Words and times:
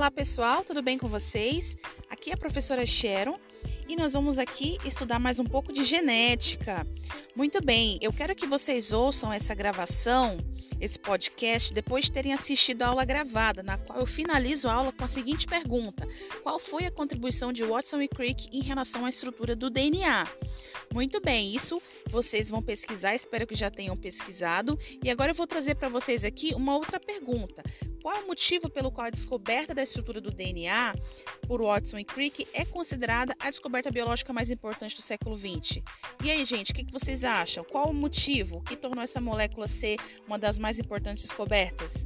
Olá 0.00 0.10
pessoal, 0.10 0.64
tudo 0.64 0.80
bem 0.80 0.96
com 0.96 1.06
vocês? 1.06 1.76
Aqui 2.08 2.30
é 2.30 2.32
a 2.32 2.36
professora 2.38 2.86
Sharon 2.86 3.38
e 3.88 3.96
nós 3.96 4.12
vamos 4.12 4.38
aqui 4.38 4.78
estudar 4.84 5.18
mais 5.18 5.38
um 5.38 5.44
pouco 5.44 5.72
de 5.72 5.84
genética. 5.84 6.86
Muito 7.34 7.62
bem, 7.64 7.98
eu 8.00 8.12
quero 8.12 8.34
que 8.34 8.46
vocês 8.46 8.92
ouçam 8.92 9.32
essa 9.32 9.54
gravação, 9.54 10.38
esse 10.80 10.98
podcast, 10.98 11.72
depois 11.72 12.06
de 12.06 12.12
terem 12.12 12.32
assistido 12.32 12.82
a 12.82 12.88
aula 12.88 13.04
gravada, 13.04 13.62
na 13.62 13.78
qual 13.78 14.00
eu 14.00 14.06
finalizo 14.06 14.68
a 14.68 14.72
aula 14.72 14.92
com 14.92 15.04
a 15.04 15.08
seguinte 15.08 15.46
pergunta: 15.46 16.06
Qual 16.42 16.58
foi 16.58 16.86
a 16.86 16.90
contribuição 16.90 17.52
de 17.52 17.62
Watson 17.62 18.02
e 18.02 18.08
Crick 18.08 18.48
em 18.52 18.62
relação 18.62 19.06
à 19.06 19.08
estrutura 19.08 19.54
do 19.54 19.70
DNA? 19.70 20.26
Muito 20.92 21.20
bem, 21.20 21.54
isso 21.54 21.80
vocês 22.08 22.50
vão 22.50 22.60
pesquisar, 22.60 23.14
espero 23.14 23.46
que 23.46 23.54
já 23.54 23.70
tenham 23.70 23.96
pesquisado. 23.96 24.78
E 25.02 25.08
agora 25.08 25.30
eu 25.30 25.36
vou 25.36 25.46
trazer 25.46 25.76
para 25.76 25.88
vocês 25.88 26.24
aqui 26.24 26.52
uma 26.54 26.74
outra 26.74 26.98
pergunta. 26.98 27.62
Qual 28.02 28.16
é 28.16 28.20
o 28.20 28.26
motivo 28.26 28.68
pelo 28.68 28.90
qual 28.90 29.06
a 29.06 29.10
descoberta 29.10 29.72
da 29.72 29.82
estrutura 29.82 30.20
do 30.20 30.30
DNA 30.30 30.94
por 31.46 31.62
Watson 31.62 31.98
e 31.98 32.04
Crick 32.04 32.46
é 32.52 32.64
considerada 32.64 33.36
a 33.38 33.48
descoberta 33.50 33.79
biológica 33.88 34.32
mais 34.32 34.50
importante 34.50 34.96
do 34.96 35.02
século 35.02 35.36
XX? 35.36 35.80
E 36.24 36.28
aí, 36.28 36.44
gente, 36.44 36.72
o 36.72 36.74
que 36.74 36.90
vocês 36.90 37.22
acham? 37.22 37.62
Qual 37.62 37.88
o 37.88 37.94
motivo 37.94 38.60
que 38.62 38.74
tornou 38.74 39.04
essa 39.04 39.20
molécula 39.20 39.68
ser 39.68 39.96
uma 40.26 40.36
das 40.36 40.58
mais 40.58 40.80
importantes 40.80 41.22
descobertas? 41.22 42.04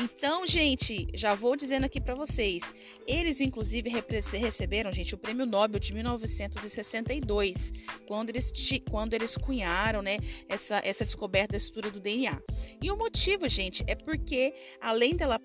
Então, 0.00 0.46
gente, 0.46 1.08
já 1.12 1.34
vou 1.34 1.56
dizendo 1.56 1.82
aqui 1.82 2.00
para 2.00 2.14
vocês, 2.14 2.72
eles 3.04 3.40
inclusive 3.40 3.90
receberam, 3.90 4.92
gente, 4.92 5.12
o 5.12 5.18
Prêmio 5.18 5.44
Nobel 5.44 5.80
de 5.80 5.92
1962, 5.92 7.72
quando 8.06 8.28
eles, 8.28 8.52
quando 8.88 9.14
eles 9.14 9.36
cunharam, 9.36 10.00
né, 10.00 10.18
essa, 10.48 10.80
essa 10.84 11.04
descoberta 11.04 11.52
da 11.52 11.58
estrutura 11.58 11.90
do 11.90 11.98
DNA. 11.98 12.40
E 12.80 12.92
o 12.92 12.96
motivo, 12.96 13.48
gente, 13.48 13.82
é 13.88 13.96
porque 13.96 14.54
além 14.80 15.16
dela 15.16 15.40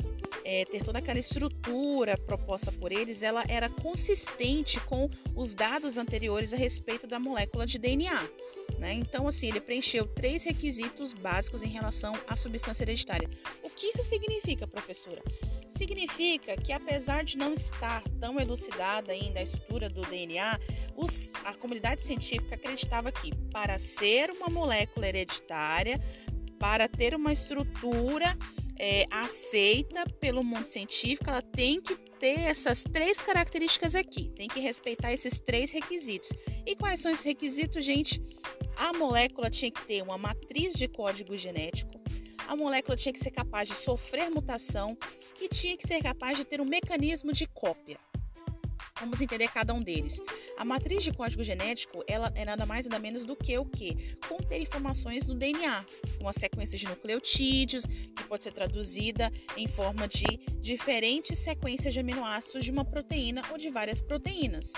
é, 0.45 0.65
ter 0.65 0.83
toda 0.83 0.99
aquela 0.99 1.17
estrutura 1.17 2.15
proposta 2.15 2.71
por 2.71 2.91
eles, 2.91 3.23
ela 3.23 3.43
era 3.47 3.69
consistente 3.69 4.79
com 4.81 5.09
os 5.35 5.55
dados 5.55 5.97
anteriores 5.97 6.53
a 6.53 6.57
respeito 6.57 7.07
da 7.07 7.17
molécula 7.19 7.65
de 7.65 7.79
DNA. 7.79 8.29
Né? 8.83 8.95
Então, 8.95 9.29
assim, 9.29 9.47
ele 9.47 9.61
preencheu 9.61 10.05
três 10.05 10.43
requisitos 10.43 11.13
básicos 11.13 11.63
em 11.63 11.69
relação 11.69 12.11
à 12.27 12.35
substância 12.35 12.83
hereditária. 12.83 13.29
O 13.63 13.69
que 13.69 13.85
isso 13.85 14.03
significa, 14.03 14.67
professora? 14.67 15.23
Significa 15.69 16.57
que, 16.57 16.73
apesar 16.73 17.23
de 17.23 17.37
não 17.37 17.53
estar 17.53 18.03
tão 18.19 18.37
elucidada 18.41 19.13
ainda 19.13 19.39
a 19.39 19.43
estrutura 19.43 19.87
do 19.87 20.01
DNA, 20.01 20.59
os, 20.97 21.31
a 21.45 21.53
comunidade 21.53 22.01
científica 22.01 22.55
acreditava 22.55 23.09
que, 23.09 23.33
para 23.53 23.79
ser 23.79 24.29
uma 24.31 24.49
molécula 24.49 25.07
hereditária, 25.07 25.97
para 26.59 26.89
ter 26.89 27.15
uma 27.15 27.31
estrutura 27.31 28.37
é, 28.77 29.05
aceita 29.09 30.03
pelo 30.19 30.43
mundo 30.43 30.65
científico, 30.65 31.29
ela 31.29 31.41
tem 31.41 31.81
que 31.81 31.95
ter 32.19 32.39
essas 32.39 32.83
três 32.83 33.17
características 33.21 33.95
aqui, 33.95 34.29
tem 34.35 34.49
que 34.49 34.59
respeitar 34.59 35.13
esses 35.13 35.39
três 35.39 35.71
requisitos. 35.71 36.31
E 36.65 36.75
quais 36.75 36.99
são 36.99 37.11
esses 37.11 37.23
requisitos, 37.23 37.83
gente? 37.83 38.21
A 38.77 38.93
molécula 38.93 39.49
tinha 39.49 39.71
que 39.71 39.85
ter 39.85 40.01
uma 40.01 40.17
matriz 40.17 40.73
de 40.73 40.87
código 40.87 41.35
genético, 41.37 42.01
a 42.47 42.55
molécula 42.55 42.97
tinha 42.97 43.13
que 43.13 43.19
ser 43.19 43.31
capaz 43.31 43.69
de 43.69 43.75
sofrer 43.75 44.29
mutação 44.29 44.97
e 45.39 45.47
tinha 45.47 45.77
que 45.77 45.87
ser 45.87 46.01
capaz 46.01 46.37
de 46.37 46.43
ter 46.43 46.59
um 46.59 46.65
mecanismo 46.65 47.31
de 47.31 47.47
cópia. 47.47 47.97
Vamos 48.99 49.21
entender 49.21 49.47
cada 49.49 49.73
um 49.73 49.81
deles. 49.81 50.19
A 50.57 50.63
matriz 50.63 51.03
de 51.03 51.11
código 51.11 51.43
genético, 51.43 52.03
ela 52.07 52.31
é 52.35 52.45
nada 52.45 52.65
mais 52.65 52.85
nada 52.85 52.99
menos 52.99 53.25
do 53.25 53.35
que 53.35 53.57
o 53.57 53.65
que? 53.65 54.15
Conter 54.27 54.61
informações 54.61 55.25
no 55.25 55.35
DNA, 55.35 55.85
uma 56.21 56.31
sequência 56.31 56.77
de 56.77 56.85
nucleotídeos, 56.85 57.85
que 57.85 58.23
pode 58.27 58.43
ser 58.43 58.51
traduzida 58.51 59.31
em 59.57 59.67
forma 59.67 60.07
de 60.07 60.25
diferentes 60.59 61.39
sequências 61.39 61.93
de 61.93 61.99
aminoácidos 61.99 62.63
de 62.63 62.71
uma 62.71 62.85
proteína 62.85 63.41
ou 63.51 63.57
de 63.57 63.69
várias 63.69 63.99
proteínas. 63.99 64.73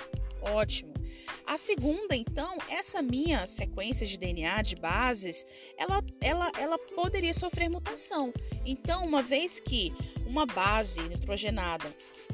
Ótimo. 0.52 0.94
A 1.46 1.58
segunda, 1.58 2.16
então, 2.16 2.58
essa 2.70 3.02
minha 3.02 3.46
sequência 3.46 4.06
de 4.06 4.18
DNA 4.18 4.62
de 4.62 4.76
bases, 4.76 5.46
ela, 5.78 6.04
ela, 6.20 6.52
ela 6.60 6.78
poderia 6.78 7.34
sofrer 7.34 7.70
mutação. 7.70 8.34
Então, 8.66 9.06
uma 9.06 9.22
vez 9.22 9.60
que 9.60 9.94
uma 10.26 10.46
base 10.46 11.02
nitrogenada 11.08 11.86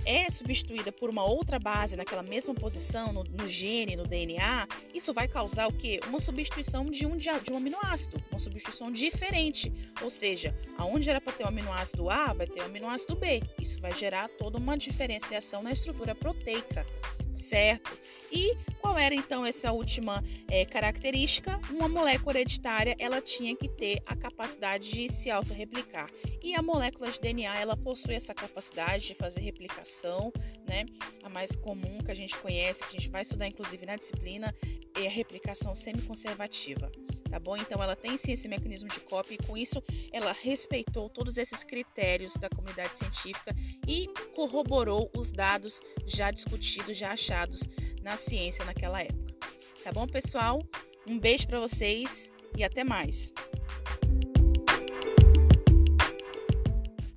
é 0.05 0.29
substituída 0.29 0.91
por 0.91 1.09
uma 1.09 1.23
outra 1.23 1.59
base 1.59 1.95
naquela 1.95 2.23
mesma 2.23 2.55
posição 2.55 3.11
no, 3.11 3.23
no 3.23 3.47
gene, 3.47 3.95
no 3.95 4.07
DNA, 4.07 4.67
isso 4.93 5.13
vai 5.13 5.27
causar 5.27 5.67
o 5.67 5.73
quê? 5.73 5.99
Uma 6.07 6.19
substituição 6.19 6.85
de 6.85 7.05
um, 7.05 7.17
de 7.17 7.29
um 7.51 7.57
aminoácido, 7.57 8.23
uma 8.31 8.39
substituição 8.39 8.91
diferente. 8.91 9.71
Ou 10.01 10.09
seja, 10.09 10.55
aonde 10.77 11.09
era 11.09 11.19
para 11.19 11.33
ter 11.33 11.43
o 11.43 11.45
um 11.45 11.49
aminoácido 11.49 12.09
A, 12.09 12.33
vai 12.33 12.47
ter 12.47 12.61
o 12.61 12.63
um 12.63 12.67
aminoácido 12.67 13.15
B. 13.15 13.43
Isso 13.59 13.79
vai 13.81 13.93
gerar 13.95 14.29
toda 14.29 14.57
uma 14.57 14.77
diferenciação 14.77 15.61
na 15.61 15.71
estrutura 15.71 16.15
proteica 16.15 16.85
certo? 17.31 17.97
E 18.31 18.55
qual 18.79 18.97
era 18.97 19.13
então 19.13 19.45
essa 19.45 19.71
última 19.71 20.23
é, 20.49 20.65
característica? 20.65 21.59
Uma 21.69 21.87
molécula 21.87 22.37
hereditária 22.37 22.95
ela 22.97 23.21
tinha 23.21 23.55
que 23.55 23.67
ter 23.67 24.01
a 24.05 24.15
capacidade 24.15 24.89
de 24.91 25.11
se 25.11 25.29
autorreplicar. 25.29 26.09
E 26.41 26.55
a 26.55 26.61
molécula 26.61 27.11
de 27.11 27.19
DNA 27.19 27.59
ela 27.59 27.75
possui 27.75 28.15
essa 28.15 28.33
capacidade 28.33 29.07
de 29.07 29.15
fazer 29.15 29.41
replicação, 29.41 30.31
né? 30.67 30.85
A 31.23 31.29
mais 31.29 31.55
comum 31.55 31.99
que 32.03 32.11
a 32.11 32.15
gente 32.15 32.37
conhece, 32.37 32.81
que 32.81 32.95
a 32.95 32.99
gente 32.99 33.09
vai 33.09 33.21
estudar 33.21 33.47
inclusive 33.47 33.85
na 33.85 33.95
disciplina, 33.95 34.55
é 34.95 35.07
a 35.07 35.09
replicação 35.09 35.75
semiconservativa 35.75 36.91
tá 37.31 37.39
bom? 37.39 37.55
Então 37.55 37.81
ela 37.81 37.95
tem 37.95 38.17
sim 38.17 38.33
esse 38.33 38.47
mecanismo 38.47 38.89
de 38.89 38.99
cópia 38.99 39.35
e 39.35 39.47
com 39.47 39.57
isso 39.57 39.81
ela 40.11 40.33
respeitou 40.33 41.09
todos 41.09 41.37
esses 41.37 41.63
critérios 41.63 42.33
da 42.33 42.49
comunidade 42.49 42.97
científica 42.97 43.55
e 43.87 44.07
corroborou 44.35 45.09
os 45.17 45.31
dados 45.31 45.79
já 46.05 46.29
discutidos, 46.29 46.97
já 46.97 47.13
achados 47.13 47.61
na 48.03 48.17
ciência 48.17 48.65
naquela 48.65 49.01
época. 49.01 49.33
Tá 49.81 49.91
bom, 49.91 50.05
pessoal? 50.05 50.61
Um 51.07 51.17
beijo 51.17 51.47
para 51.47 51.59
vocês 51.59 52.31
e 52.55 52.63
até 52.63 52.83
mais. 52.83 53.33